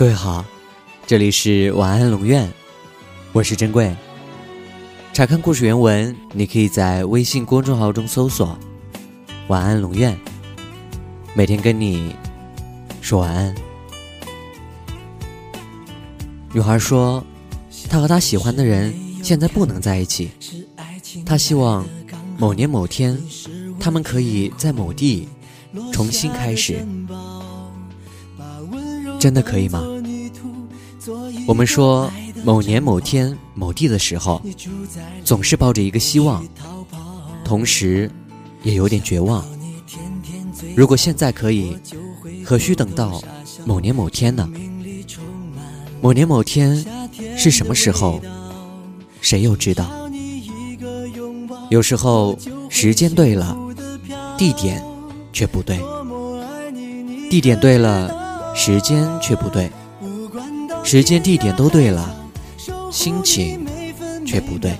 [0.00, 0.42] 各位好，
[1.06, 2.50] 这里是晚安龙院，
[3.34, 3.94] 我是珍贵。
[5.12, 8.58] 查看故事原文，你可以在微信公众号中搜索
[9.48, 10.18] “晚安龙院”，
[11.36, 12.16] 每天跟你
[13.02, 13.54] 说晚安。
[16.54, 17.22] 女孩说，
[17.90, 20.30] 她和她喜欢的人现在不能在一起，
[21.26, 21.86] 她希望
[22.38, 23.22] 某年某天，
[23.78, 25.28] 他们可以在某地
[25.92, 26.82] 重新开始。
[29.20, 29.84] 真的可以吗？
[31.46, 32.10] 我们说
[32.42, 34.40] 某年某天某地的时候，
[35.24, 36.42] 总是抱着一个希望，
[37.44, 38.10] 同时
[38.62, 39.44] 也有点绝望。
[40.74, 41.76] 如果现在可以，
[42.44, 43.20] 何须等到
[43.66, 44.48] 某年某天呢？
[46.00, 46.82] 某年某天
[47.36, 48.20] 是什么时候？
[49.20, 49.90] 谁又知道？
[51.68, 52.36] 有时候
[52.70, 53.54] 时间对了，
[54.38, 54.82] 地点
[55.30, 55.78] 却不对。
[57.30, 58.19] 地点对了。
[58.54, 59.70] 时间却不对，
[60.84, 62.14] 时间地点都对了，
[62.90, 63.66] 心情
[64.26, 64.78] 却不对。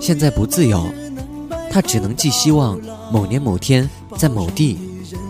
[0.00, 0.86] 现在不自由，
[1.70, 2.80] 他只能寄希望
[3.12, 4.78] 某年某天在某地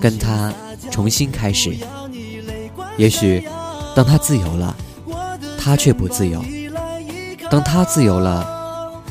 [0.00, 0.52] 跟他
[0.91, 1.77] 重新开始。
[2.96, 3.46] 也许
[3.94, 4.77] 当他自由了，
[5.58, 6.40] 他却不自由；
[7.50, 8.46] 当他自由了，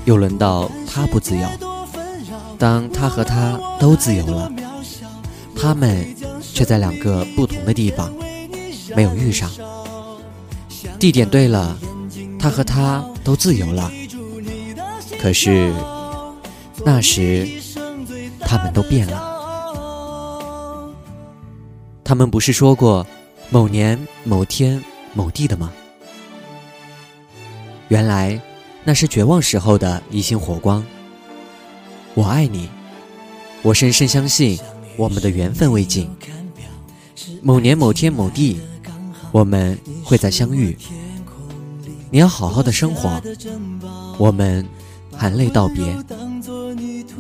[0.06, 1.46] 又轮到他不自由；
[2.58, 4.52] 当他和他都自由了，
[5.60, 6.15] 他们。
[6.56, 8.12] 却在两个不同的地方
[8.96, 9.52] 没有遇上。
[10.98, 11.78] 地点对了，
[12.40, 13.92] 他和她都自由了。
[15.20, 15.74] 可是
[16.86, 17.48] 那时
[18.40, 20.94] 他们都变了。
[22.04, 23.06] 他们不是说过
[23.50, 24.82] 某年某天
[25.14, 25.74] 某地的吗？
[27.90, 28.40] 原来
[28.84, 30.84] 那是绝望时候的一星火光。
[32.14, 32.70] 我爱你，
[33.62, 34.58] 我深深相信
[34.96, 36.10] 我们的缘分未尽。
[37.42, 38.60] 某年某天某地，
[39.32, 40.78] 我们会再相遇。
[42.12, 43.22] 你要好好的生活，
[44.18, 44.66] 我们
[45.12, 45.84] 含泪道别，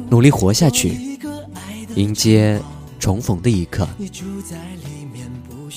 [0.10, 1.18] 努力活下去，
[1.96, 2.62] 迎接
[3.00, 3.88] 重逢的一刻。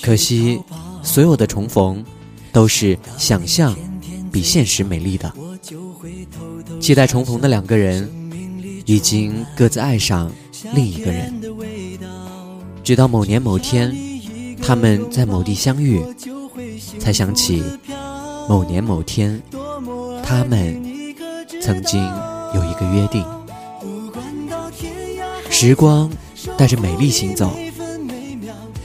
[0.02, 0.60] 可惜，
[1.02, 2.04] 所有的重逢
[2.52, 3.74] 都是想象
[4.30, 5.32] 比现实美丽的。
[6.80, 8.08] 期待重逢的两个人，
[8.84, 10.30] 已经各自爱上
[10.74, 11.34] 另一个人。
[12.84, 14.07] 直到某年某天。
[14.68, 16.04] 他们在某地相遇，
[16.98, 17.64] 才想起
[18.46, 19.40] 某年某天，
[20.22, 20.78] 他们
[21.62, 22.04] 曾经
[22.54, 23.24] 有一个约定。
[25.48, 26.10] 时光
[26.58, 27.50] 带着美丽行走，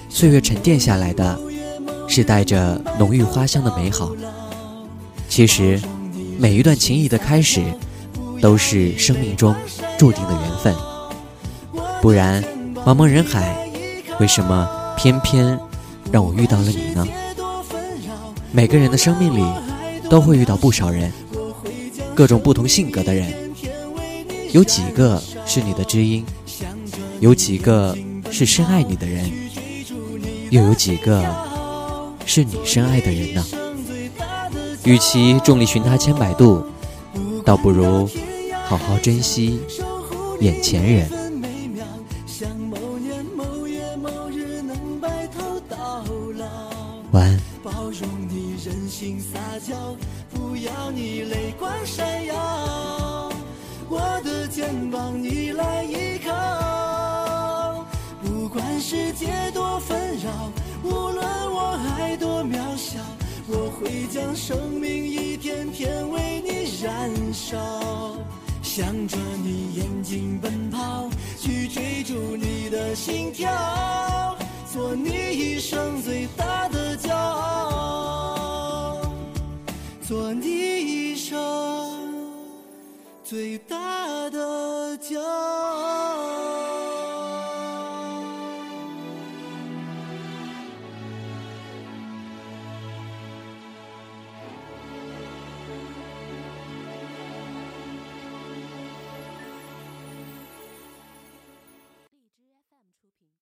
[0.07, 1.37] 岁月沉淀下来的，
[2.07, 4.09] 是带着浓郁花香的美好。
[5.27, 5.81] 其实，
[6.39, 7.61] 每一段情谊的开始，
[8.39, 9.53] 都是生命中
[9.97, 10.73] 注定的缘分。
[12.01, 12.41] 不然，
[12.85, 13.69] 茫茫人海，
[14.21, 15.59] 为什么偏偏？
[16.13, 17.07] 让我遇到了你呢。
[18.51, 19.43] 每个人的生命里
[20.11, 21.11] 都会遇到不少人，
[22.13, 23.33] 各种不同性格的人。
[24.51, 26.23] 有几个是你的知音，
[27.19, 27.97] 有几个
[28.29, 29.27] 是深爱你的人，
[30.51, 31.25] 又有几个
[32.27, 33.43] 是你深爱的人呢？
[34.83, 36.63] 与其众里寻他千百度，
[37.43, 38.07] 倒不如
[38.65, 39.59] 好好珍惜
[40.39, 41.23] 眼前人。
[47.13, 47.39] 晚安。
[47.63, 49.95] 包容你任性撒娇
[50.29, 53.31] 不要你泪光闪耀
[53.87, 57.85] 我的肩膀你来依靠
[58.21, 60.51] 不管世界多纷扰
[60.83, 62.99] 无论我爱多渺小
[63.47, 67.55] 我会将生命一天天为你燃烧。
[68.75, 71.07] 向着你眼睛奔跑
[71.37, 74.35] 去追逐你的心跳
[74.65, 76.82] 做你一生最大的
[80.05, 81.39] 做你一生
[83.23, 85.62] 最大的骄傲。